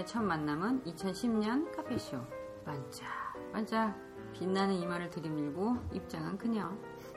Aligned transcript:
저의 0.00 0.06
첫 0.06 0.22
만남은 0.22 0.84
2010년 0.84 1.76
카페쇼. 1.76 2.18
반짝, 2.64 3.06
반짝 3.52 3.98
빛나는 4.32 4.74
이마를 4.76 5.10
들이밀고 5.10 5.76
입장한 5.92 6.38
그녀. 6.38 6.68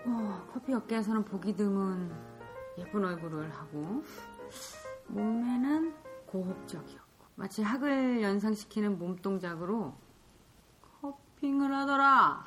어, 0.06 0.50
커피 0.52 0.74
업계에서는 0.74 1.24
보기 1.24 1.56
드문 1.56 2.14
예쁜 2.78 3.06
얼굴을 3.06 3.52
하고 3.56 4.04
몸매는 5.08 5.94
고혹적이었고 6.26 7.26
마치 7.36 7.62
학을 7.62 8.22
연상시키는 8.22 9.00
몸 9.00 9.16
동작으로 9.16 9.96
커핑을 11.02 11.74
하더라. 11.74 12.44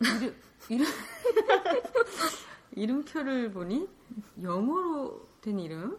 이름, 0.00 0.34
이름, 0.70 0.86
이름표를 2.72 3.50
보니 3.50 3.86
영어로 4.40 5.28
된 5.42 5.58
이름? 5.58 5.98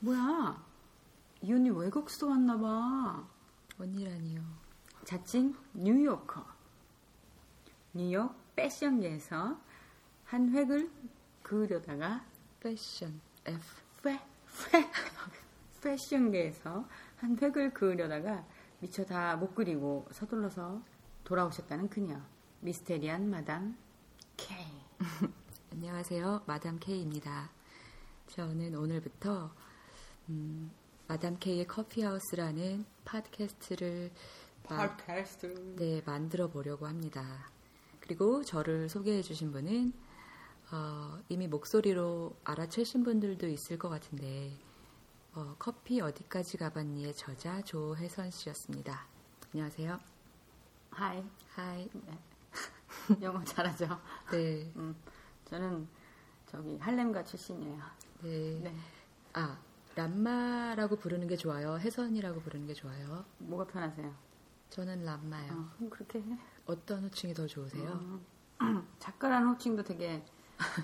뭐야? 0.00 0.67
이 1.42 1.52
언니 1.52 1.70
외국서 1.70 2.28
왔나 2.28 2.58
봐. 2.58 3.26
언니라니요. 3.78 4.42
자칭 5.04 5.54
뉴요커. 5.74 6.44
뉴욕 7.94 8.34
패션계에서 8.56 9.58
한 10.24 10.50
획을 10.52 10.90
그으려다가 11.42 12.24
패션 12.60 13.20
F. 13.46 13.82
패, 14.02 14.20
패, 14.70 14.90
패션계에서 15.82 16.86
한 17.16 17.38
획을 17.40 17.72
그으려다가 17.72 18.44
미처 18.80 19.04
다 19.04 19.36
못 19.36 19.54
그리고 19.54 20.06
서둘러서 20.10 20.82
돌아오셨다는 21.24 21.88
그녀. 21.88 22.20
미스테리한 22.60 23.30
마담 23.30 23.76
K. 24.36 24.56
안녕하세요. 25.72 26.42
마담 26.46 26.78
K입니다. 26.80 27.50
저는 28.26 28.74
오늘부터 28.74 29.50
음, 30.28 30.70
마담 31.08 31.38
K의 31.38 31.66
커피하우스라는 31.66 32.84
팟캐스트를 33.04 34.10
마- 34.68 34.94
팟캐스트. 34.96 35.76
네, 35.78 36.02
만들어 36.04 36.48
보려고 36.48 36.86
합니다. 36.86 37.48
그리고 38.00 38.44
저를 38.44 38.88
소개해 38.88 39.22
주신 39.22 39.50
분은 39.52 39.92
어, 40.70 41.18
이미 41.30 41.48
목소리로 41.48 42.36
알아채신 42.44 43.02
분들도 43.04 43.46
있을 43.48 43.78
것 43.78 43.88
같은데 43.88 44.52
어, 45.32 45.54
커피 45.58 46.00
어디까지 46.00 46.58
가봤니의 46.58 47.14
저자 47.14 47.62
조혜선 47.62 48.30
씨였습니다. 48.30 49.06
안녕하세요. 49.52 49.98
Hi. 50.90 51.24
Hi. 51.54 51.88
영어 53.22 53.42
잘하죠? 53.44 53.86
네. 54.30 54.70
음, 54.76 54.94
저는 55.46 55.88
저기 56.46 56.76
할렘가 56.78 57.24
출신이에요. 57.24 57.82
네. 58.22 58.60
네. 58.62 58.74
아, 59.32 59.58
람마라고 59.98 60.94
부르는 60.96 61.26
게 61.26 61.36
좋아요. 61.36 61.76
혜선이라고 61.78 62.40
부르는 62.40 62.68
게 62.68 62.74
좋아요. 62.74 63.24
뭐가 63.38 63.66
편하세요? 63.66 64.14
저는 64.70 65.04
람마요. 65.04 65.52
어, 65.52 65.70
그럼 65.76 65.90
그렇게 65.90 66.20
해. 66.20 66.38
어떤 66.66 67.04
호칭이 67.04 67.34
더 67.34 67.46
좋으세요? 67.48 68.20
음, 68.62 68.86
작가라는 69.00 69.48
호칭도 69.48 69.82
되게 69.82 70.22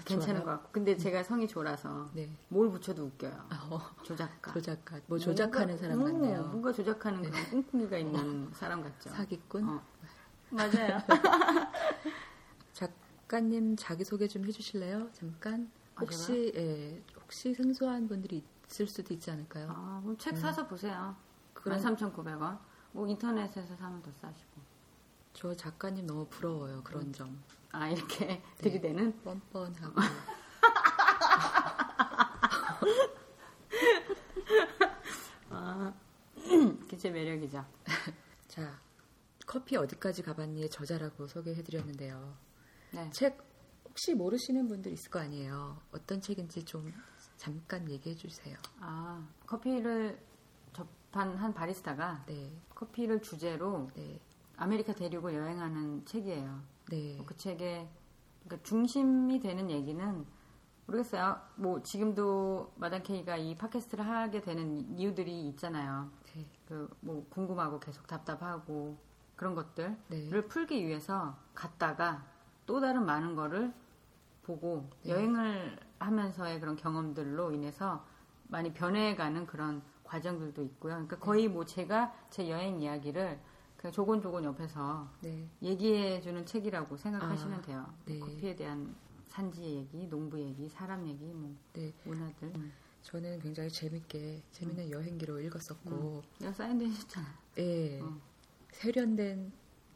괜찮은 0.04 0.40
좋아요. 0.42 0.44
것 0.44 0.50
같고. 0.52 0.70
근데 0.72 0.96
제가 0.96 1.22
성이 1.22 1.46
조라서 1.46 2.10
네. 2.14 2.28
뭘 2.48 2.68
붙여도 2.70 3.04
웃겨요. 3.04 3.46
아, 3.50 3.68
어, 3.70 3.80
조작가. 4.02 4.52
조작가. 4.52 4.98
뭐 5.06 5.16
조작하는 5.18 5.76
뭔가- 5.76 5.80
사람 5.80 6.00
어, 6.00 6.04
같네요. 6.04 6.42
뭔가 6.48 6.72
조작하는 6.72 7.22
그런 7.22 7.50
꿍꿍이가 7.50 7.98
있는 7.98 8.50
사람 8.54 8.82
같죠. 8.82 9.10
사기꾼. 9.10 9.68
어. 9.68 9.82
맞아요. 10.50 10.98
작가님 12.72 13.76
자기 13.76 14.02
소개 14.04 14.26
좀 14.26 14.44
해주실래요? 14.44 15.08
잠깐. 15.12 15.70
아, 15.94 16.00
혹시 16.00 16.52
예, 16.56 17.00
혹시 17.22 17.54
생소한 17.54 18.08
분들이 18.08 18.42
있을 18.70 18.86
수도 18.86 19.14
있지 19.14 19.30
않을까요? 19.30 19.68
아, 19.70 20.00
그럼 20.02 20.16
책 20.18 20.36
사서 20.36 20.66
보세요. 20.66 21.16
그럼- 21.52 21.78
13,900원. 21.78 22.58
뭐 22.92 23.06
인터넷에서 23.08 23.76
사면 23.76 24.02
더 24.02 24.10
싸시고. 24.12 24.62
저 25.32 25.54
작가님 25.54 26.06
너무 26.06 26.26
부러워요. 26.26 26.82
그런 26.84 27.12
점. 27.12 27.42
아, 27.72 27.88
이렇게 27.88 28.42
들이대는? 28.58 29.20
뻔뻔하고. 29.22 30.00
아, 35.50 35.92
그게 36.34 36.96
제 36.96 37.10
매력이죠. 37.10 37.64
자, 38.48 38.80
커피 39.46 39.76
어디까지 39.76 40.22
가봤니의 40.22 40.70
저자라고 40.70 41.26
소개해드렸는데요. 41.26 42.36
네. 42.92 43.10
책 43.10 43.38
혹시 43.84 44.14
모르시는 44.14 44.68
분들 44.68 44.92
있을 44.92 45.10
거 45.10 45.20
아니에요. 45.20 45.80
어떤 45.92 46.20
책인지 46.20 46.64
좀 46.64 46.92
잠깐 47.44 47.90
얘기해 47.90 48.16
주세요. 48.16 48.56
아, 48.80 49.22
커피를 49.46 50.18
접한 50.72 51.36
한 51.36 51.52
바리스타가 51.52 52.24
네, 52.26 52.50
커피를 52.74 53.20
주제로 53.20 53.90
네, 53.94 54.18
아메리카 54.56 54.94
대륙을 54.94 55.34
여행하는 55.34 56.06
책이에요. 56.06 56.62
네, 56.88 57.22
그 57.26 57.36
책의 57.36 57.86
그러니까 58.44 58.66
중심이 58.66 59.40
되는 59.40 59.70
얘기는 59.70 60.24
모르겠어요. 60.86 61.38
뭐 61.56 61.82
지금도 61.82 62.72
마담 62.76 63.02
K가 63.02 63.36
이 63.36 63.54
팟캐스트를 63.56 64.06
하게 64.06 64.40
되는 64.40 64.98
이유들이 64.98 65.46
있잖아요. 65.48 66.10
네, 66.34 66.46
그뭐 66.66 67.26
궁금하고 67.28 67.78
계속 67.78 68.06
답답하고 68.06 68.96
그런 69.36 69.54
것들을 69.54 69.98
네. 70.08 70.40
풀기 70.48 70.86
위해서 70.86 71.36
갔다가 71.54 72.24
또 72.64 72.80
다른 72.80 73.04
많은 73.04 73.34
거를 73.34 73.70
보고 74.44 74.88
네. 75.02 75.10
여행을 75.10 75.78
하면서의 76.06 76.60
그런 76.60 76.76
경험들로 76.76 77.52
인해서 77.52 78.04
많이 78.48 78.72
변해가는 78.72 79.46
그런 79.46 79.82
과정들도 80.04 80.62
있고요. 80.62 80.92
그러니까 80.94 81.18
거의 81.18 81.48
뭐 81.48 81.64
제가 81.64 82.12
제 82.30 82.48
여행 82.48 82.80
이야기를 82.80 83.40
그냥 83.76 83.92
조곤조곤 83.92 84.44
옆에서 84.44 85.08
네, 85.20 85.48
얘기해주는 85.62 86.46
책이라고 86.46 86.96
생각하시면 86.96 87.58
아, 87.58 87.62
돼요. 87.62 87.94
네. 88.04 88.18
커피에 88.18 88.54
대한 88.54 88.94
산지 89.28 89.62
얘기, 89.62 90.06
농부 90.06 90.40
얘기, 90.40 90.68
사람 90.68 91.06
얘기, 91.08 91.24
뭐 91.24 91.54
네. 91.72 91.92
문화들. 92.04 92.52
저는 93.02 93.40
굉장히 93.40 93.68
재밌게 93.68 94.42
재밌는 94.52 94.90
여행기로 94.90 95.40
읽었었고, 95.40 96.22
사인도 96.54 96.86
해줬잖아. 96.86 97.26
예, 97.58 98.00
어. 98.00 98.18
세련된 98.70 99.52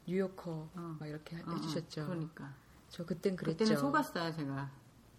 뉴요커 0.06 0.68
어. 0.74 0.96
막 0.98 1.06
이렇게 1.06 1.36
어, 1.36 1.44
어, 1.46 1.54
해주셨죠. 1.54 2.06
그러니까. 2.06 2.52
저 2.88 3.06
그땐 3.06 3.36
그랬죠. 3.36 3.58
그때는 3.58 3.80
속았어요, 3.80 4.32
제가. 4.32 4.70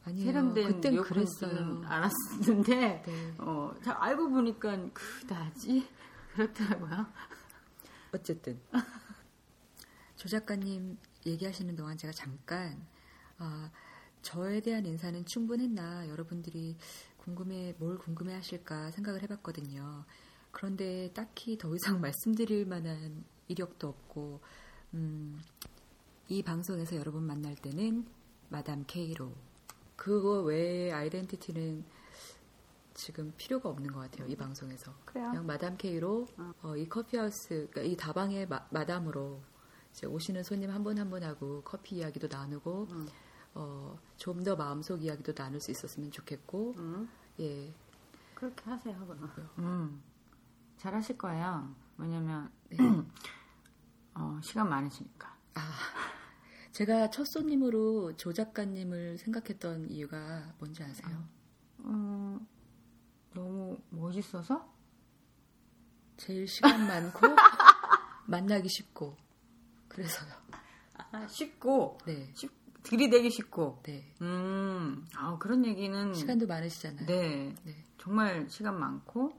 아니에요. 0.09 0.25
세련된 0.25 0.75
그땐 0.75 1.01
그랬어요. 1.01 1.53
는 1.53 1.85
알았는데, 1.85 3.03
네. 3.05 3.33
어, 3.39 3.73
잘 3.83 3.95
알고 3.95 4.29
보니까 4.29 4.77
그다지 4.93 5.87
그렇더라고요. 6.33 7.05
어쨌든 8.13 8.59
조 10.15 10.27
작가님 10.27 10.97
얘기하시는 11.25 11.75
동안 11.75 11.97
제가 11.97 12.11
잠깐 12.13 12.85
아, 13.37 13.71
저에 14.21 14.59
대한 14.61 14.85
인사는 14.85 15.25
충분했나 15.25 16.07
여러분들이 16.09 16.75
궁금해 17.17 17.75
뭘 17.77 17.97
궁금해 17.97 18.33
하실까 18.33 18.91
생각을 18.91 19.21
해봤거든요. 19.23 20.05
그런데 20.51 21.11
딱히 21.13 21.57
더 21.57 21.73
이상 21.75 22.01
말씀드릴 22.01 22.65
만한 22.65 23.23
이력도 23.47 23.87
없고 23.87 24.41
음, 24.93 25.39
이 26.27 26.43
방송에서 26.43 26.95
여러분 26.95 27.23
만날 27.23 27.55
때는 27.55 28.05
마담 28.49 28.83
K로 28.87 29.33
그거 29.99 30.41
외의 30.43 30.93
아이덴티티는 30.93 31.83
지금 32.93 33.33
필요가 33.37 33.67
없는 33.69 33.91
것 33.91 33.99
같아요 33.99 34.27
이 34.27 34.35
방송에서 34.35 34.93
그래요. 35.05 35.29
그냥 35.29 35.45
마담 35.45 35.75
K로 35.77 36.25
어, 36.63 36.75
이 36.77 36.87
커피하우스 36.87 37.67
그러니까 37.69 37.81
이 37.81 37.95
다방의 37.97 38.47
마, 38.47 38.65
마담으로 38.71 39.41
이제 39.91 40.07
오시는 40.07 40.43
손님 40.43 40.69
한 40.71 40.83
분 40.83 40.97
한 40.97 41.09
분하고 41.09 41.61
커피 41.63 41.97
이야기도 41.97 42.27
나누고 42.31 42.87
음. 42.91 43.07
어, 43.55 43.99
좀 44.17 44.43
더 44.43 44.55
마음속 44.55 45.03
이야기도 45.03 45.33
나눌 45.33 45.59
수 45.59 45.71
있었으면 45.71 46.11
좋겠고 46.11 46.75
음, 46.77 47.09
예 47.41 47.73
그렇게 48.35 48.69
하세요, 48.69 48.97
그럼. 49.05 49.49
음, 49.57 50.01
잘 50.77 50.95
하실 50.95 51.17
거예요. 51.17 51.75
왜냐면, 51.97 52.49
네. 52.69 52.77
어, 54.15 54.39
시간 54.41 54.69
많으시니까. 54.69 55.35
제가 56.79 57.09
첫 57.09 57.25
손님으로 57.25 58.15
조 58.15 58.31
작가님을 58.31 59.17
생각했던 59.17 59.89
이유가 59.89 60.53
뭔지 60.59 60.81
아세요? 60.81 61.27
음, 61.79 62.47
너무 63.33 63.77
멋있어서? 63.89 64.73
제일 66.15 66.47
시간 66.47 66.87
많고 66.87 67.19
만나기 68.27 68.69
쉽고 68.69 69.17
그래서요. 69.89 70.31
아, 71.11 71.27
쉽고, 71.27 71.97
네, 72.05 72.31
쉽, 72.33 72.49
들이대기 72.83 73.29
쉽고. 73.29 73.81
네. 73.83 74.13
음, 74.21 75.05
아 75.17 75.37
그런 75.37 75.65
얘기는. 75.65 76.13
시간도 76.13 76.47
많으시잖아요. 76.47 77.05
네, 77.07 77.55
네. 77.65 77.85
정말 77.97 78.49
시간 78.49 78.79
많고, 78.79 79.37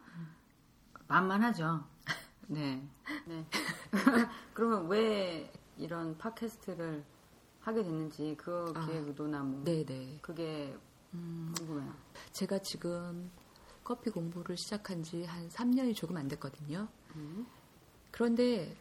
만만하죠. 1.08 1.86
네. 2.48 2.86
네. 3.24 3.46
그러면 4.52 4.88
왜 4.88 5.50
이런 5.78 6.18
팟캐스트를 6.18 7.02
하게 7.60 7.82
됐는지, 7.82 8.34
그 8.38 8.72
아. 8.74 8.86
기획 8.86 9.06
의도나 9.08 9.42
뭐. 9.42 9.62
네, 9.64 9.84
네. 9.84 10.18
그게 10.22 10.76
음, 11.14 11.52
궁금해요. 11.56 11.94
제가 12.32 12.58
지금 12.60 13.30
커피 13.84 14.10
공부를 14.10 14.56
시작한 14.56 15.02
지 15.02 15.24
한 15.24 15.48
3년이 15.48 15.94
조금 15.94 16.16
안 16.16 16.28
됐거든요. 16.28 16.88
음. 17.16 17.46
그런데 18.10 18.76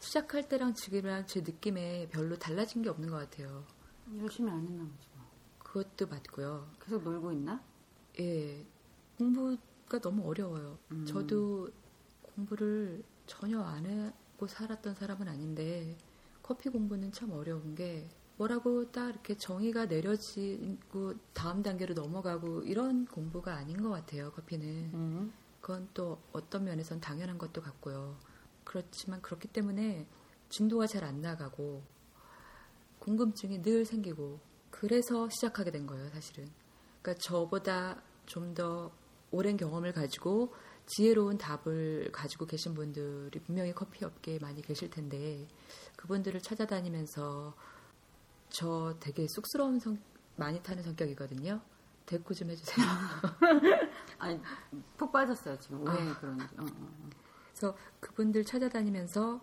시작할 0.00 0.48
때랑 0.48 0.74
지금이랑 0.74 1.26
제 1.26 1.40
느낌에 1.40 2.08
별로 2.10 2.36
달라진 2.38 2.82
게 2.82 2.88
없는 2.88 3.10
것 3.10 3.16
같아요. 3.16 3.64
열심히 4.18 4.50
안 4.50 4.58
했나 4.66 4.84
보지 4.84 5.08
뭐. 5.16 5.26
그것도 5.58 6.06
맞고요. 6.08 6.70
계속 6.80 7.02
놀고 7.02 7.32
있나? 7.32 7.62
예, 8.20 8.64
공부가 9.18 9.98
너무 10.00 10.26
어려워요. 10.28 10.78
음. 10.90 11.04
저도 11.06 11.68
공부를 12.22 13.02
전혀 13.26 13.60
안 13.60 13.84
하고 13.86 14.46
살았던 14.46 14.94
사람은 14.94 15.28
아닌데 15.28 15.96
커피 16.42 16.68
공부는 16.68 17.12
참 17.12 17.30
어려운 17.32 17.74
게 17.74 18.08
뭐라고 18.36 18.90
딱 18.92 19.08
이렇게 19.08 19.36
정의가 19.36 19.86
내려지고 19.86 21.14
다음 21.32 21.62
단계로 21.62 21.94
넘어가고 21.94 22.62
이런 22.62 23.06
공부가 23.06 23.54
아닌 23.54 23.82
것 23.82 23.90
같아요. 23.90 24.30
커피는 24.32 24.66
음. 24.94 25.32
그건 25.60 25.88
또 25.94 26.20
어떤 26.32 26.64
면에선 26.64 27.00
당연한 27.00 27.38
것도 27.38 27.62
같고요. 27.62 28.18
그렇지만 28.64 29.22
그렇기 29.22 29.48
때문에 29.48 30.06
진도가 30.50 30.86
잘 30.86 31.04
안 31.04 31.20
나가고 31.20 31.82
궁금증이 32.98 33.62
늘 33.62 33.84
생기고 33.84 34.40
그래서 34.70 35.28
시작하게 35.30 35.70
된 35.70 35.86
거예요, 35.86 36.08
사실은. 36.10 36.50
그러니까 37.02 37.22
저보다 37.22 38.02
좀 38.26 38.54
더 38.54 38.90
오랜 39.30 39.56
경험을 39.56 39.92
가지고 39.92 40.54
지혜로운 40.86 41.36
답을 41.38 42.10
가지고 42.12 42.46
계신 42.46 42.74
분들이 42.74 43.38
분명히 43.40 43.72
커피 43.72 44.04
업계에 44.04 44.38
많이 44.38 44.62
계실 44.62 44.88
텐데 44.88 45.46
그분들을 45.96 46.40
찾아다니면서 46.40 47.54
저 48.56 48.94
되게 49.00 49.28
쑥스러운 49.28 49.78
성 49.78 49.98
많이 50.36 50.62
타는 50.62 50.82
성격이거든요. 50.82 51.60
대꾸 52.06 52.34
좀 52.34 52.48
해주세요. 52.48 52.86
아니 54.18 54.40
푹 54.96 55.12
빠졌어요 55.12 55.58
지금 55.58 55.86
왜 55.86 55.92
아. 55.92 56.18
그런지. 56.18 56.46
어, 56.56 56.62
어, 56.62 56.66
어. 56.66 57.10
그래서 57.50 57.76
그분들 58.00 58.44
찾아다니면서 58.44 59.42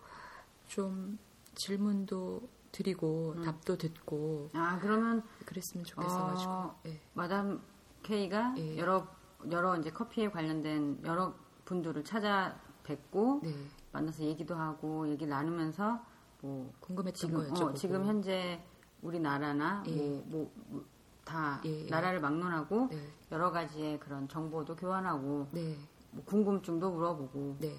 좀 0.66 1.20
질문도 1.54 2.50
드리고 2.72 3.36
음. 3.38 3.44
답도 3.44 3.78
듣고 3.78 4.50
아 4.54 4.80
그러면 4.82 5.22
그랬으면 5.46 5.86
좋겠어가지고 5.86 6.52
어, 6.52 6.82
예. 6.88 7.00
마담 7.14 7.62
K가 8.02 8.56
예. 8.58 8.80
여러 8.80 9.08
여러 9.52 9.78
이제 9.78 9.92
커피에 9.92 10.32
관련된 10.32 11.04
여러 11.06 11.36
분들을 11.66 12.04
찾아 12.04 12.60
뵙고 12.82 13.42
네 13.44 13.54
만나서 13.92 14.24
얘기도 14.24 14.56
하고 14.56 15.08
얘기 15.08 15.28
나누면서 15.28 16.04
뭐 16.42 16.74
궁금했던 16.80 17.14
지금 17.14 17.48
거 17.48 17.54
여쭤보고 17.54 17.70
어, 17.70 17.74
지금 17.76 18.06
현재 18.08 18.60
우리나라나 19.04 19.84
예. 19.88 20.24
뭐 20.26 20.52
뭐다 20.68 21.62
예, 21.66 21.86
예. 21.86 21.90
나라를 21.90 22.20
막론하고 22.22 22.88
네, 22.90 23.10
여러 23.32 23.52
가지의 23.52 24.00
그런 24.00 24.28
정보도 24.28 24.76
교환하고 24.76 25.48
네, 25.52 25.78
뭐 26.12 26.24
궁금증도 26.26 26.90
물어보고 26.90 27.58
네. 27.60 27.76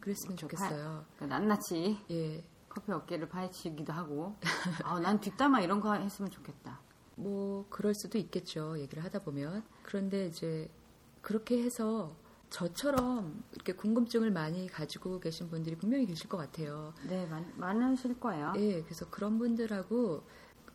그랬으면 0.00 0.36
저 0.36 0.46
좋겠어요. 0.46 1.04
그러니까 1.16 1.38
낱낱이 1.38 1.98
예, 2.10 2.44
커피 2.68 2.92
업계를 2.92 3.28
파헤치기도 3.28 3.92
하고 3.92 4.36
아, 4.84 4.98
난 5.00 5.20
뒷담화 5.20 5.60
이런 5.60 5.80
거 5.80 5.94
했으면 5.94 6.30
좋겠다. 6.30 6.80
뭐 7.16 7.66
그럴 7.68 7.94
수도 7.94 8.18
있겠죠. 8.18 8.78
얘기를 8.78 9.04
하다 9.04 9.20
보면 9.20 9.62
그런데 9.82 10.26
이제 10.26 10.68
그렇게 11.20 11.62
해서 11.62 12.16
저처럼 12.52 13.42
이렇게 13.52 13.72
궁금증을 13.72 14.30
많이 14.30 14.68
가지고 14.68 15.18
계신 15.20 15.48
분들이 15.48 15.74
분명히 15.74 16.04
계실 16.04 16.28
것 16.28 16.36
같아요. 16.36 16.92
네, 17.08 17.26
많, 17.26 17.50
많으실 17.56 18.20
거예요. 18.20 18.52
예, 18.58 18.82
그래서 18.82 19.08
그런 19.08 19.38
분들하고 19.38 20.22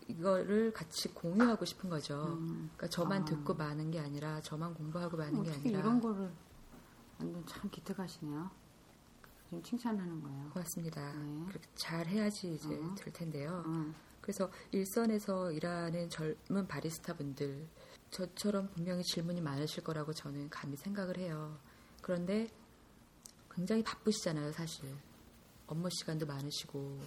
이거를 0.07 0.73
같이 0.73 1.13
공유하고 1.13 1.65
싶은 1.65 1.89
거죠. 1.89 2.35
음. 2.39 2.71
그러니까 2.75 2.87
저만 2.87 3.21
아. 3.21 3.25
듣고 3.25 3.53
마는 3.53 3.91
게 3.91 3.99
아니라 3.99 4.41
저만 4.41 4.73
공부하고 4.73 5.17
마는 5.17 5.43
게 5.43 5.51
아니라 5.51 5.79
이런 5.79 6.01
거를 6.01 6.31
완전 7.19 7.45
참 7.45 7.69
기특하시네요. 7.69 8.49
지금 9.45 9.61
칭찬하는 9.61 10.23
거예요. 10.23 10.49
고맙습니다. 10.49 11.13
네. 11.13 11.45
그렇게 11.47 11.67
잘 11.75 12.07
해야지 12.07 12.55
이제 12.55 12.75
어. 12.75 12.95
될 12.95 13.13
텐데요. 13.13 13.63
음. 13.67 13.93
그래서 14.19 14.49
일선에서 14.71 15.51
일하는 15.51 16.09
젊은 16.09 16.67
바리스타 16.67 17.13
분들 17.13 17.67
저처럼 18.11 18.69
분명히 18.73 19.03
질문이 19.03 19.41
많으실 19.41 19.83
거라고 19.83 20.13
저는 20.13 20.49
감히 20.49 20.77
생각을 20.77 21.17
해요. 21.17 21.57
그런데 22.01 22.47
굉장히 23.51 23.83
바쁘시잖아요, 23.83 24.51
사실. 24.53 24.95
업무 25.67 25.89
시간도 25.89 26.25
많으시고. 26.25 26.99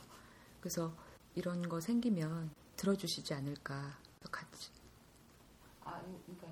그래서 0.60 0.92
이런 1.34 1.66
거 1.68 1.80
생기면 1.80 2.50
들어주시지 2.76 3.34
않을까. 3.34 3.98
같이. 4.30 4.70
아, 5.84 6.00
그러니까 6.00 6.46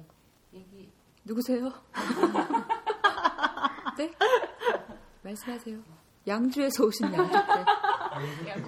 얘기 0.53 0.91
누구세요? 1.25 1.73
네? 3.99 4.12
말씀하세요. 5.23 5.83
양주에서 6.27 6.85
오신 6.85 7.12
양주 7.12 7.33
때 7.33 7.39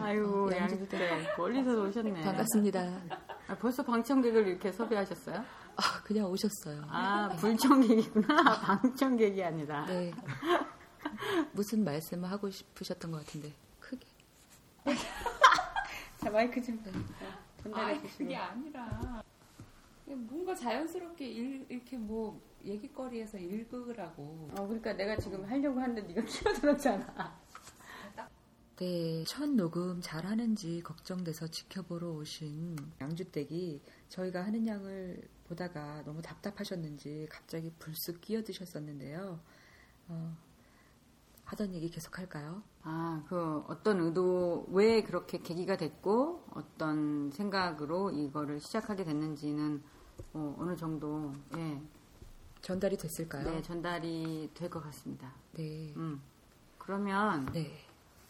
아이고, 0.01 0.53
양주 0.53 0.57
양주 0.57 0.89
때 0.89 1.35
멀리서 1.37 1.83
오셨네. 1.83 2.23
반갑습니다. 2.23 3.03
아, 3.51 3.57
벌써 3.57 3.83
방청객을 3.83 4.47
이렇게 4.47 4.71
섭외하셨어요? 4.71 5.45
아, 5.75 6.03
그냥 6.05 6.27
오셨어요. 6.27 6.85
아, 6.89 7.29
불청객이구나. 7.37 8.29
방청객이 8.63 9.43
아니라. 9.43 9.87
네. 9.87 10.13
무슨 11.51 11.83
말씀을 11.83 12.31
하고 12.31 12.49
싶으셨던 12.49 13.11
것 13.11 13.27
같은데 13.27 13.53
크게. 13.81 14.07
자, 16.19 16.31
마이크 16.31 16.63
좀 16.63 16.81
전달해 17.61 17.93
아니 17.95 18.01
주시고. 18.03 18.19
그게 18.19 18.37
아니라 18.37 19.23
뭔가 20.05 20.55
자연스럽게 20.55 21.27
일, 21.27 21.67
이렇게 21.69 21.97
뭐 21.99 22.41
얘기거리에서 22.65 23.39
읽으라고 23.39 24.49
어, 24.57 24.67
그러니까 24.67 24.93
내가 24.93 25.17
지금 25.17 25.45
하려고 25.45 25.81
하는데 25.81 26.03
네가 26.03 26.23
끼어들었잖아. 26.23 27.41
네, 28.81 29.25
첫 29.27 29.51
녹음 29.51 30.01
잘 30.01 30.25
하는지 30.25 30.81
걱정돼서 30.83 31.47
지켜보러 31.49 32.13
오신 32.13 32.77
양주댁이 33.01 33.83
저희가 34.09 34.43
하는 34.43 34.67
양을 34.67 35.21
보다가 35.49 36.03
너무 36.05 36.23
답답하셨는지 36.23 37.27
갑자기 37.31 37.71
불쑥 37.79 38.23
끼어드셨었는데요. 38.23 39.39
어, 40.09 40.37
하던 41.45 41.75
얘기 41.75 41.91
계속 41.91 42.19
할까요? 42.19 42.63
아, 42.83 43.23
그 43.29 43.63
어떤 43.69 44.01
의도 44.01 44.65
왜 44.71 45.03
그렇게 45.03 45.39
계기가 45.43 45.77
됐고 45.77 46.47
어떤 46.55 47.31
생각으로 47.33 48.11
이거를 48.11 48.61
시작하게 48.61 49.05
됐는지는 49.05 49.83
어, 50.33 50.57
어느 50.59 50.75
정도 50.75 51.35
예, 51.57 51.83
전달이 52.63 52.97
됐을까요? 52.97 53.45
네, 53.51 53.61
전달이 53.61 54.53
될 54.55 54.71
것 54.71 54.81
같습니다. 54.85 55.35
네. 55.53 55.93
음. 55.97 56.23
그러면 56.79 57.45
네. 57.53 57.77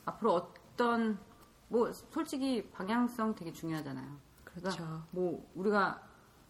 앞으로 0.05 0.35
어떤 0.35 1.19
뭐 1.69 1.93
솔직히 1.93 2.69
방향성 2.71 3.35
되게 3.35 3.53
중요하잖아요. 3.53 4.19
그렇죠. 4.45 5.05
뭐 5.11 5.49
우리가 5.55 6.03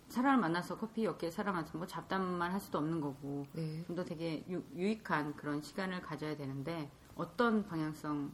사람을 0.09 0.40
만나서 0.40 0.76
커피 0.76 1.07
업계 1.07 1.30
사람 1.30 1.54
만나서 1.54 1.78
뭐 1.78 1.87
잡담만 1.87 2.50
할 2.50 2.61
수도 2.61 2.78
없는 2.78 3.00
거고 3.00 3.47
네. 3.52 3.85
좀더 3.87 4.04
되게 4.04 4.45
유, 4.49 4.62
유익한 4.75 5.37
그런 5.37 5.62
시간을 5.62 6.02
가져야 6.02 6.37
되는데 6.37 6.90
어떤 7.14 7.66
방향성 7.66 8.33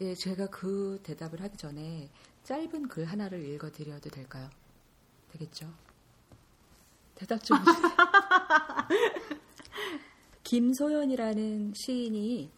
예, 0.00 0.14
제가 0.14 0.48
그 0.48 1.00
대답을 1.02 1.40
하기 1.40 1.56
전에 1.56 2.10
짧은 2.42 2.88
글 2.88 3.04
하나를 3.04 3.44
읽어드려도 3.48 4.10
될까요? 4.10 4.50
되겠죠? 5.30 5.72
대답 7.14 7.42
좀. 7.42 7.56
김소연이라는 10.42 11.72
시인이 11.74 12.50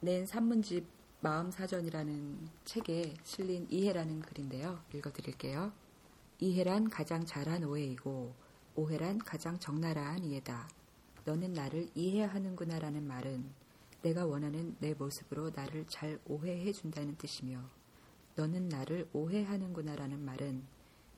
낸 0.00 0.26
산문집 0.26 0.86
마음사전이라는 1.20 2.48
책에 2.64 3.14
실린 3.24 3.66
이해라는 3.70 4.22
글인데요. 4.22 4.78
읽어드릴게요. 4.94 5.72
이해란 6.38 6.88
가장 6.88 7.26
잘한 7.26 7.64
오해이고 7.64 8.32
오해란 8.76 9.18
가장 9.18 9.58
적나라한 9.58 10.22
이해다. 10.22 10.68
너는 11.24 11.54
나를 11.54 11.88
이해하는구나라는 11.96 13.04
말은 13.04 13.50
내가 14.02 14.26
원하는 14.26 14.76
내 14.78 14.94
모습으로 14.94 15.50
나를 15.50 15.86
잘 15.88 16.20
오해해 16.24 16.72
준다는 16.72 17.16
뜻이며 17.18 17.60
너는 18.36 18.68
나를 18.68 19.08
오해하는구나라는 19.12 20.24
말은 20.24 20.62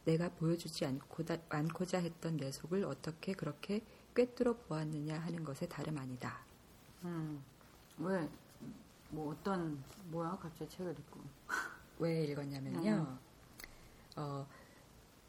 내가 0.07 0.31
보여주지 0.31 0.87
않고다, 0.87 1.37
않고자 1.51 1.99
했던 1.99 2.39
내 2.39 2.51
속을 2.51 2.85
어떻게 2.85 3.35
그렇게 3.35 3.85
꿰뚫어 4.15 4.57
보았느냐 4.57 5.19
하는 5.19 5.45
것에 5.45 5.69
다름 5.69 5.99
아니다. 5.99 6.41
음, 7.05 7.45
왜, 7.99 8.27
뭐 9.11 9.33
어떤, 9.33 9.83
뭐야, 10.11 10.39
갑자기 10.41 10.71
책을 10.71 10.93
읽고. 10.93 11.21
왜 11.99 12.25
읽었냐면요. 12.25 13.19
어, 14.17 14.47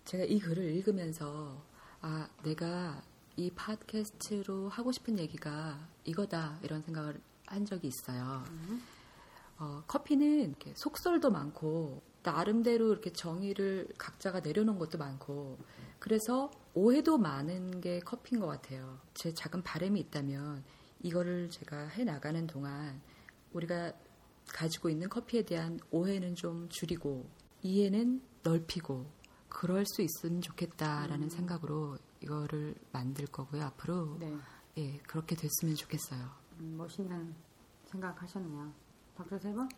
제가 0.06 0.24
이 0.24 0.40
글을 0.40 0.64
읽으면서 0.64 1.62
아, 2.02 2.28
내가 2.44 3.02
이 3.36 3.52
팟캐스트로 3.52 4.70
하고 4.70 4.92
싶은 4.92 5.20
얘기가 5.20 5.80
이거다 6.04 6.60
이런 6.64 6.82
생각을 6.82 7.20
한 7.46 7.66
적이 7.66 7.88
있어요. 7.88 8.44
어, 9.60 9.84
커피는 9.88 10.50
이렇게 10.50 10.74
속설도 10.76 11.30
많고 11.30 12.02
나름대로 12.24 12.92
이렇게 12.92 13.12
정의를 13.14 13.88
각자가 13.98 14.40
내려놓은 14.40 14.80
것도 14.80 14.98
많고 14.98 15.58
그래서 16.00 16.50
오해도 16.74 17.18
많은 17.18 17.82
게 17.82 18.00
커피인 18.00 18.42
것 18.42 18.48
같아요. 18.48 19.00
제 19.14 19.34
작은 19.34 19.62
바람이 19.62 20.00
있다면 20.00 20.64
이거를 21.04 21.50
제가 21.50 21.88
해 21.88 22.04
나가는 22.04 22.46
동안 22.48 23.02
우리가 23.54 23.94
가지고 24.48 24.90
있는 24.90 25.10
커피에 25.10 25.44
대한 25.44 25.80
오해는 25.92 26.36
좀 26.36 26.68
줄이고 26.70 27.30
이해는 27.62 28.22
넓히고 28.44 29.06
그럴 29.50 29.86
수 29.86 30.02
있으면 30.02 30.42
좋겠다라는 30.42 31.30
생각으로 31.30 31.98
이거를 32.22 32.76
만들 32.92 33.26
거고요. 33.28 33.64
앞으로 33.64 34.18
네. 34.20 34.34
예 34.78 34.98
그렇게 35.00 35.36
됐으면 35.36 35.76
좋겠어요. 35.76 36.30
음, 36.60 36.78
멋있는 36.78 37.36
생각하셨네요. 37.86 38.74
박수 39.16 39.38
세 39.38 39.54
번? 39.54 39.70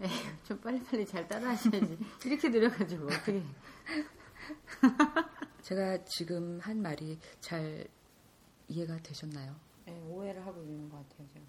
에휴, 0.00 0.08
좀 0.44 0.60
빨리빨리 0.60 1.06
잘 1.06 1.28
따라하셔야지. 1.28 1.98
이렇게 2.26 2.48
느려가지고 2.48 3.04
어떻게? 3.06 3.44
제가 5.62 6.04
지금 6.06 6.58
한 6.60 6.80
말이 6.82 7.18
잘 7.40 7.86
이해가 8.68 8.96
되셨나요? 8.98 9.54
네, 9.86 10.00
오해를 10.08 10.44
하고 10.46 10.62
있는 10.62 10.88
것 10.88 10.96
같아요, 11.08 11.28
제가. 11.32 11.44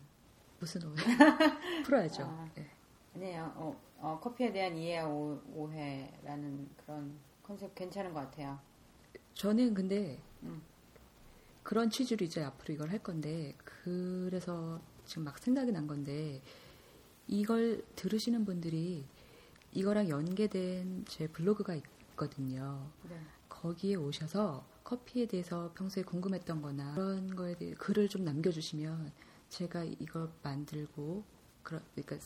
무슨 0.60 0.84
오해? 0.86 0.96
풀어야죠. 1.86 2.24
아. 2.24 2.50
예. 2.58 2.70
아니에요. 3.16 3.54
어, 3.56 3.82
어, 4.00 4.20
커피에 4.20 4.52
대한 4.52 4.76
이해와 4.76 5.08
오, 5.08 5.40
오해라는 5.54 6.70
그런 6.78 7.18
컨셉 7.44 7.76
괜찮은 7.76 8.14
것 8.14 8.22
같아요. 8.22 8.60
저는 9.36 9.74
근데 9.74 10.20
음. 10.44 10.62
그런 11.62 11.90
취지로 11.90 12.26
이제 12.26 12.44
앞으로 12.44 12.74
이걸 12.74 12.90
할 12.90 13.00
건데 13.00 13.56
그래서 13.64 14.82
지금 15.06 15.24
막 15.24 15.38
생각이 15.38 15.72
난 15.72 15.88
건데 15.88 16.42
이걸 17.28 17.84
들으시는 17.96 18.46
분들이 18.46 19.06
이거랑 19.72 20.10
연계된 20.10 21.06
제 21.08 21.28
블로그가 21.28 21.76
있거든요. 21.76 22.86
네. 23.10 23.20
거기에 23.50 23.96
오셔서 23.96 24.66
커피에 24.84 25.26
대해서 25.28 25.72
평소에 25.76 26.04
궁금했던 26.04 26.62
거나 26.62 26.94
그런 26.96 27.36
거에 27.36 27.56
대해 27.56 27.74
글을 27.76 28.10
좀 28.10 28.24
남겨주시면 28.26 29.12
제가 29.50 29.84
이걸 29.84 30.30
만들고 30.44 31.24
그러, 31.64 31.80
그러니까 31.96 32.18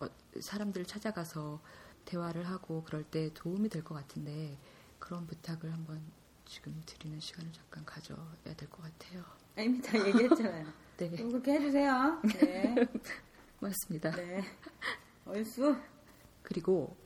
어, 0.00 0.08
사람들을 0.40 0.86
찾아가서 0.86 1.60
대화를 2.04 2.46
하고 2.48 2.82
그럴 2.84 3.04
때 3.04 3.30
도움이 3.34 3.68
될 3.68 3.84
것 3.84 3.94
같은데 3.94 4.58
그런 4.98 5.26
부탁을 5.26 5.72
한번 5.72 6.00
지금 6.46 6.80
드리는 6.86 7.20
시간을 7.20 7.52
잠깐 7.52 7.84
가져야 7.84 8.18
될 8.56 8.68
것 8.70 8.82
같아요. 8.82 9.24
아, 9.56 9.60
이미 9.62 9.80
다 9.82 9.98
얘기했잖아요. 9.98 10.66
네, 10.96 11.16
좀 11.16 11.30
그렇게 11.30 11.52
해주세요. 11.52 12.20
네. 12.32 12.74
맞습니다. 13.60 14.10
네. 14.12 14.42
얼쑤? 15.24 15.76
그리고 16.42 16.96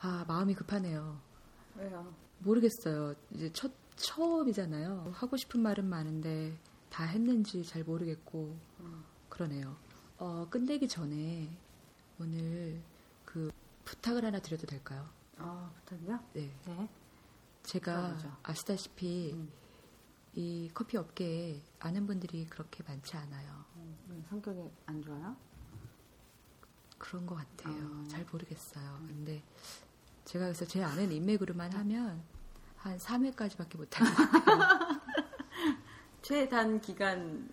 아 0.00 0.24
마음이 0.26 0.54
급하네요. 0.54 1.20
왜요? 1.76 2.14
모르겠어요. 2.42 3.14
이제 3.32 3.50
첫 3.52 3.72
처음이잖아요. 3.96 5.12
하고 5.14 5.36
싶은 5.36 5.60
말은 5.60 5.84
많은데 5.84 6.56
다 6.90 7.04
했는지 7.04 7.64
잘 7.64 7.84
모르겠고 7.84 8.56
그러네요. 9.28 9.76
어, 10.18 10.46
끝내기 10.50 10.88
전에 10.88 11.48
오늘 12.18 12.80
그 13.24 13.50
부탁을 13.84 14.24
하나 14.24 14.38
드려도 14.40 14.66
될까요? 14.66 15.08
아, 15.38 15.70
부탁이요? 15.76 16.20
네. 16.34 16.50
네. 16.66 16.88
제가. 17.62 18.16
아시다시피 18.42 19.32
음. 19.34 19.50
이 20.34 20.70
커피 20.72 20.96
업계에 20.96 21.60
아는 21.78 22.06
분들이 22.06 22.46
그렇게 22.46 22.82
많지 22.84 23.16
않아요. 23.16 23.64
음, 23.76 24.24
성격이 24.28 24.70
안 24.86 25.02
좋아요? 25.02 25.36
그런 26.98 27.26
것 27.26 27.34
같아요. 27.34 27.74
아. 27.76 28.04
잘 28.08 28.24
모르겠어요. 28.30 28.98
근데 29.06 29.42
제가 30.24 30.46
그래서 30.46 30.64
제 30.64 30.82
아는 30.82 31.10
인맥으로만 31.10 31.72
하면 31.72 32.22
한 32.76 32.98
3회까지밖에 32.98 33.76
못할 33.76 34.06
것 34.06 34.14
같아요. 34.14 35.00
최단 36.22 36.80
기간 36.80 37.48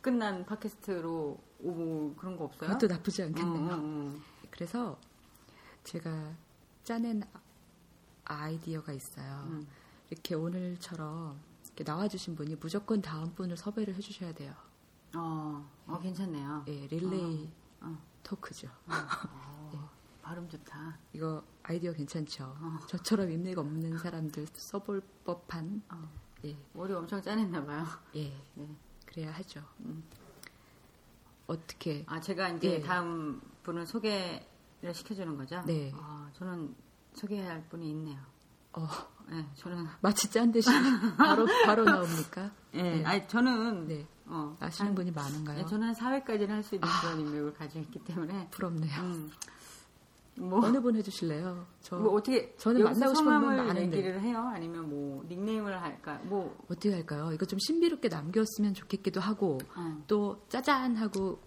끝난 0.00 0.44
팟캐스트로 0.44 1.38
오고 1.62 2.14
그런 2.16 2.36
거 2.36 2.44
없어요? 2.44 2.68
그것도 2.70 2.86
나쁘지 2.86 3.22
않겠네요. 3.22 3.62
음, 3.62 3.70
음, 3.70 3.84
음. 3.84 4.22
그래서 4.50 4.98
제가 5.84 6.34
짜낸 6.84 7.22
아이디어가 8.24 8.92
있어요. 8.92 9.44
음. 9.48 9.66
이렇게 10.10 10.34
오늘처럼 10.34 11.38
이렇게 11.66 11.84
나와주신 11.84 12.36
분이 12.36 12.56
무조건 12.56 13.00
다음 13.00 13.32
분을 13.34 13.56
섭외를 13.56 13.94
해주셔야 13.94 14.32
돼요. 14.32 14.52
어, 15.14 15.68
어, 15.86 15.98
괜찮네요. 15.98 16.64
예, 16.68 16.86
릴레이 16.86 17.48
어, 17.80 17.86
어. 17.86 17.98
토크죠. 18.22 18.68
어, 20.30 20.32
발음 20.32 20.48
좋다. 20.48 20.96
이거 21.12 21.42
아이디어 21.64 21.92
괜찮죠? 21.92 22.44
어. 22.44 22.78
저처럼 22.86 23.30
인맥 23.32 23.58
없는 23.58 23.98
사람들 23.98 24.46
써볼 24.52 25.02
법한 25.24 25.82
어. 25.90 26.08
예, 26.44 26.56
머리 26.72 26.92
엄청 26.94 27.20
짜냈나 27.20 27.64
봐요. 27.64 27.84
예, 28.14 28.32
네. 28.54 28.76
그래야 29.06 29.32
하죠. 29.32 29.60
음. 29.80 30.04
어떻게? 31.48 32.04
아, 32.06 32.20
제가 32.20 32.48
이제 32.50 32.74
예. 32.74 32.80
다음 32.80 33.40
분을 33.64 33.84
소개를 33.86 34.94
시켜주는 34.94 35.36
거죠? 35.36 35.62
네. 35.66 35.92
아, 35.96 36.30
저는 36.34 36.74
소개해야 37.14 37.50
할 37.50 37.64
분이 37.68 37.90
있네요. 37.90 38.18
어, 38.72 38.86
네, 39.28 39.44
저는. 39.56 39.84
마치 40.00 40.30
짠 40.30 40.52
듯이 40.52 40.70
바로 41.18 41.44
바로 41.66 41.84
나옵니까? 41.84 42.52
예, 42.74 42.82
네. 42.82 43.04
아니, 43.04 43.26
저는. 43.26 43.88
네. 43.88 44.06
어, 44.26 44.56
아시는 44.60 44.90
한- 44.90 44.94
분이 44.94 45.10
많은가요? 45.10 45.56
네, 45.58 45.66
저는 45.66 45.88
한 45.88 45.94
4회까지는 46.22 46.46
할 46.50 46.62
수 46.62 46.76
있는 46.76 46.88
그런 47.02 47.18
인맥을 47.18 47.54
가지고 47.54 47.80
있기 47.80 47.98
때문에. 48.04 48.48
부럽네요. 48.52 49.00
음, 49.00 49.30
뭐, 50.40 50.64
어느 50.64 50.80
분 50.80 50.96
해주실래요? 50.96 51.66
저 51.82 51.98
뭐 51.98 52.14
어떻게. 52.14 52.54
저는 52.56 52.82
만나고 52.82 53.14
싶은 53.14 53.40
분 53.40 53.56
많은데. 53.56 53.98
얘기를 53.98 54.20
해요? 54.20 54.50
아니면 54.54 54.88
뭐, 54.88 55.22
닉네임을 55.28 55.80
할까? 55.82 56.18
뭐, 56.24 56.56
어떻게 56.70 56.92
할까요? 56.92 57.30
이거 57.32 57.44
좀 57.46 57.58
신비롭게 57.58 58.08
남겼으면 58.08 58.74
좋겠기도 58.74 59.20
하고 59.20 59.58
어. 59.76 60.02
또 60.06 60.44
짜잔 60.48 60.96
하고 60.96 61.40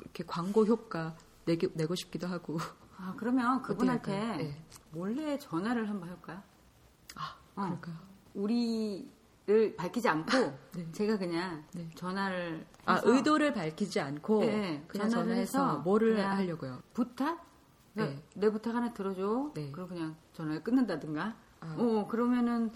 이렇게 0.00 0.24
광고 0.26 0.64
효과 0.66 1.14
내기, 1.44 1.68
내고 1.74 1.94
싶기도 1.94 2.26
하고 2.26 2.58
아, 2.96 3.14
그러면 3.16 3.62
그분한테 3.62 4.12
할까요? 4.18 4.36
네. 4.38 4.62
몰래 4.92 5.38
전화를 5.38 5.88
한번 5.88 6.08
해볼까요? 6.10 6.42
아 7.16 7.36
어. 7.56 7.62
그럴까요? 7.64 7.96
우리를 8.34 9.76
밝히지 9.76 10.08
않고 10.08 10.38
네. 10.74 10.86
제가 10.92 11.18
그냥 11.18 11.64
네. 11.72 11.88
전화를 11.94 12.66
아 12.86 13.00
의도를 13.04 13.52
밝히지 13.52 14.00
않고 14.00 14.40
네, 14.40 14.84
그냥 14.88 15.08
전화를 15.08 15.28
전화해서 15.30 15.58
해서 15.68 15.78
뭐를 15.80 16.14
그냥 16.16 16.36
하려고요? 16.36 16.82
부탁? 16.94 17.46
그러니까 17.94 18.20
네. 18.20 18.24
내 18.34 18.50
부탁 18.50 18.74
하나 18.74 18.92
들어줘. 18.92 19.52
네. 19.54 19.70
그리고 19.72 19.88
그냥 19.88 20.16
전화를 20.32 20.62
끊는다든가. 20.62 21.34
아. 21.60 21.76
어 21.78 22.06
그러면은 22.06 22.70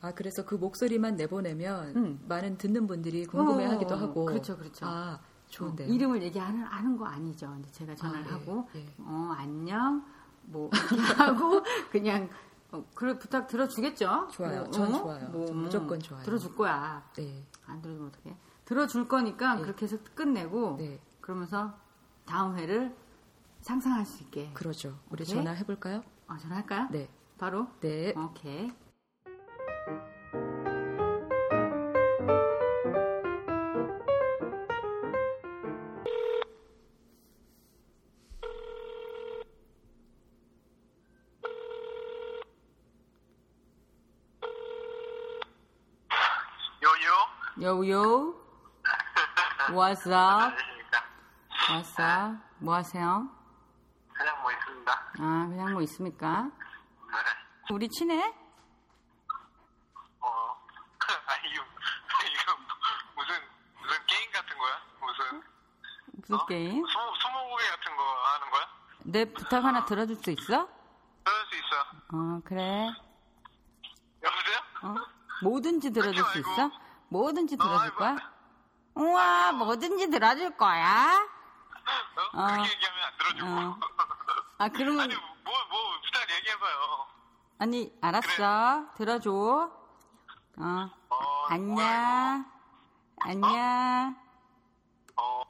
아 0.00 0.12
그래서 0.12 0.44
그 0.44 0.54
목소리만 0.54 1.16
내보내면 1.16 1.96
음. 1.96 2.24
많은 2.28 2.58
듣는 2.58 2.86
분들이 2.86 3.24
궁금해하기도 3.26 3.94
어, 3.94 3.98
하고 3.98 4.26
그렇죠, 4.26 4.56
그렇죠. 4.56 4.86
아 4.86 5.20
좋은데요. 5.48 5.88
어, 5.88 5.90
이름을 5.90 6.22
얘기하는 6.22 6.64
아는 6.64 6.96
거 6.96 7.06
아니죠. 7.06 7.48
근데 7.48 7.70
제가 7.70 7.94
전화를 7.94 8.24
아, 8.24 8.28
예, 8.28 8.32
하고 8.32 8.68
예. 8.74 8.86
어 8.98 9.34
안녕 9.36 10.04
뭐 10.42 10.70
하고 11.18 11.62
그냥 11.90 12.28
어, 12.72 12.84
그래 12.94 13.18
부탁 13.18 13.46
들어주겠죠. 13.46 14.28
좋아요. 14.32 14.62
뭐, 14.62 14.70
전 14.70 14.94
어? 14.94 14.98
좋아요. 14.98 15.28
뭐, 15.28 15.46
전 15.46 15.56
음, 15.56 15.62
무조건 15.62 16.00
좋아요. 16.00 16.22
들어줄 16.24 16.54
거야. 16.54 17.02
네, 17.16 17.44
안 17.66 17.80
들어주면 17.80 18.08
어떡해? 18.08 18.36
들어줄 18.64 19.08
거니까 19.08 19.54
네. 19.54 19.62
그렇게 19.62 19.84
해서 19.84 19.96
끝내고 20.14 20.76
네, 20.78 21.00
그러면서 21.20 21.74
다음 22.24 22.56
회를 22.58 22.94
상상할 23.66 24.06
수 24.06 24.22
있게. 24.22 24.48
그러죠. 24.54 24.96
우리 25.10 25.24
오케이. 25.24 25.34
전화 25.34 25.50
해볼까요? 25.50 26.04
아, 26.28 26.38
전화할까요? 26.38 26.86
네, 26.92 27.08
바로? 27.36 27.66
네. 27.80 28.12
오케이. 28.16 28.72
요요. 47.60 48.34
What's 49.74 50.06
up? 50.06 50.54
안녕하십니까. 50.54 51.04
What's 51.68 51.98
up? 51.98 52.38
뭐 52.60 52.74
하세요? 52.74 53.35
아, 55.18 55.46
그냥 55.48 55.72
뭐 55.72 55.82
있습니까? 55.82 56.42
네. 56.42 57.72
우리 57.74 57.88
친해? 57.88 58.16
어. 60.20 60.28
아니, 61.26 61.50
이거, 61.52 61.62
이거 61.62 62.56
무슨, 63.16 63.34
무슨 63.80 64.06
게임 64.06 64.30
같은 64.32 64.58
거야? 64.58 64.80
무슨, 65.00 65.42
무슨 66.12 66.34
어? 66.36 66.46
게임? 66.46 66.70
스무, 66.70 67.12
스무고개 67.22 67.68
같은 67.70 67.96
거 67.96 68.02
하는 68.02 68.50
거야? 68.50 68.68
내 69.04 69.24
부탁 69.24 69.64
하나 69.64 69.84
들어줄 69.84 70.16
수 70.16 70.30
있어? 70.30 70.68
들을 71.24 71.46
수 71.50 71.56
있어. 71.56 71.76
어, 72.12 72.40
그래. 72.44 72.88
여보세요? 74.22 74.58
어? 74.82 74.94
뭐든지 75.42 75.92
들어줄 75.92 76.22
수 76.24 76.30
아이고. 76.30 76.50
있어? 76.52 76.70
뭐든지 77.08 77.56
들어줄 77.56 77.80
아이고. 77.80 77.96
거야? 77.96 78.16
우와, 78.94 79.52
뭐든지 79.52 80.10
들어줄 80.10 80.56
거야? 80.56 81.26
어? 82.34 82.38
어. 82.38 82.46
그렇게 82.46 82.70
얘기하면 82.72 83.04
안 83.04 83.16
들어주고. 83.18 83.46
어. 83.46 83.95
아, 84.58 84.68
그러면, 84.70 85.00
아니, 85.00 85.14
뭐, 85.14 85.52
뭐, 85.70 86.00
부탁 86.04 86.36
얘기해봐요. 86.38 87.06
아니, 87.58 87.98
알았어. 88.00 88.94
들어줘. 88.96 89.30
어. 90.58 90.90
어, 91.10 91.16
안녕. 91.48 91.74
뭐야, 91.74 92.44
안녕. 93.20 94.16
이거? 95.14 95.22
어, 95.22 95.42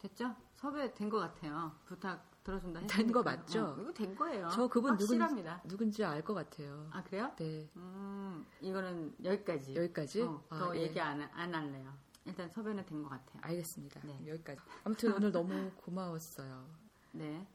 됐죠? 0.00 0.34
섭외 0.56 0.92
된것 0.92 1.20
같아요. 1.20 1.72
부탁 1.86 2.22
들어준다 2.44 2.80
된. 2.86 3.12
거 3.12 3.22
맞죠? 3.22 3.64
어, 3.64 3.76
이거 3.80 3.92
된 3.92 4.14
거예요. 4.14 4.48
저 4.50 4.66
그분 4.68 4.96
누군, 4.96 5.20
확실합니다. 5.20 5.62
누군지 5.64 6.04
알 6.04 6.22
것 6.22 6.34
같아요. 6.34 6.88
아, 6.92 7.02
그래요? 7.02 7.32
네. 7.36 7.68
음, 7.76 8.46
이거는 8.60 9.14
여기까지. 9.24 9.74
여기까지? 9.76 10.22
어, 10.22 10.42
아, 10.50 10.58
더 10.58 10.76
예. 10.76 10.82
얘기 10.82 11.00
안, 11.00 11.22
안 11.32 11.54
할래요. 11.54 11.92
일단 12.26 12.48
섭외는 12.50 12.84
된 12.84 13.02
것 13.02 13.08
같아요. 13.08 13.38
알겠습니다. 13.42 14.00
네. 14.04 14.18
여기까지. 14.26 14.60
아무튼 14.84 15.14
오늘 15.14 15.32
너무 15.32 15.70
고마웠어요. 15.76 16.66
네. 17.12 17.46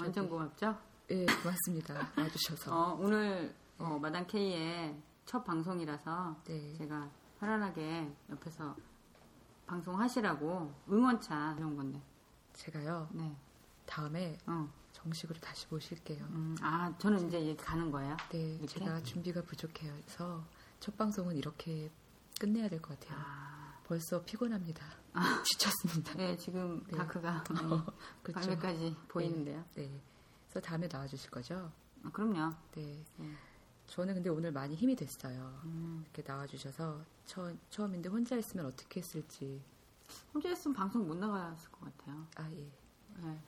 완전 0.00 0.28
고맙죠? 0.28 0.76
예, 1.10 1.24
고맙습니다. 1.26 2.08
와주셔서. 2.16 2.74
어, 2.74 2.94
오늘 3.00 3.54
어, 3.78 3.98
마당 4.00 4.26
K의 4.26 4.96
첫 5.24 5.44
방송이라서 5.44 6.36
네. 6.44 6.74
제가 6.78 7.08
편안하게 7.38 8.12
옆에서 8.30 8.76
방송하시라고 9.66 10.72
응원차 10.90 11.54
해온 11.58 11.76
건데. 11.76 12.00
제가요, 12.54 13.08
네. 13.12 13.34
다음에 13.86 14.38
어. 14.46 14.68
정식으로 14.92 15.38
다시 15.40 15.66
모실게요. 15.70 16.24
음, 16.30 16.56
아, 16.60 16.92
저는 16.98 17.26
이제 17.26 17.40
얘기 17.40 17.56
가는 17.56 17.90
거예요. 17.90 18.16
네, 18.30 18.54
이렇게? 18.54 18.66
제가 18.66 19.02
준비가 19.02 19.42
부족해서 19.42 20.44
첫 20.80 20.96
방송은 20.96 21.36
이렇게 21.36 21.90
끝내야 22.40 22.68
될 22.68 22.80
것 22.80 22.98
같아요. 23.00 23.18
아, 23.20 23.78
벌써 23.86 24.22
피곤합니다. 24.24 24.84
지쳤습니다. 25.44 26.14
네, 26.14 26.36
지금 26.36 26.82
네. 26.88 26.96
다크가 26.96 27.44
많이 27.50 27.82
그렇죠. 28.22 28.48
밤에까지 28.48 28.96
보이는데요. 29.08 29.64
네. 29.74 29.90
그래서 30.48 30.60
다음에 30.60 30.88
나와주실 30.90 31.30
거죠? 31.30 31.70
아, 32.04 32.10
그럼요. 32.10 32.52
네. 32.72 33.04
네. 33.16 33.32
저는 33.86 34.14
근데 34.14 34.30
오늘 34.30 34.50
많이 34.50 34.74
힘이 34.74 34.96
됐어요. 34.96 35.60
음, 35.64 36.04
이렇게 36.04 36.22
나와주셔서 36.26 37.04
처, 37.26 37.52
처음인데 37.70 38.08
혼자 38.08 38.36
있으면 38.36 38.66
어떻게 38.66 39.00
했을지. 39.00 39.62
혼자 40.32 40.48
했으면 40.48 40.74
방송 40.74 41.06
못 41.06 41.16
나갔을 41.16 41.70
것 41.70 41.80
같아요. 41.96 42.26
아, 42.36 42.50
예. 42.52 42.68
네. 43.22 43.40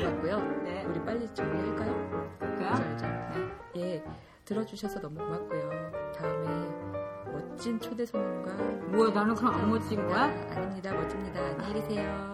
고맙고요. 0.00 0.62
네. 0.62 0.84
우리 0.84 1.04
빨리 1.04 1.34
정리할까요? 1.34 2.38
그래요? 2.38 2.70
알죠. 2.70 3.06
예. 3.76 4.04
들어주셔서 4.44 5.00
너무 5.00 5.18
고맙고요. 5.18 6.12
다음에 6.12 6.81
멋진 7.62 7.78
초대 7.78 8.04
손님과 8.04 8.54
뭐야, 8.90 9.12
나는 9.14 9.36
그럼 9.36 9.54
안 9.54 9.70
멋진 9.70 10.04
거야? 10.08 10.24
아, 10.24 10.56
아닙니다. 10.56 10.92
멋집니다. 10.92 11.40
안녕히 11.40 11.74
계세요. 11.74 12.31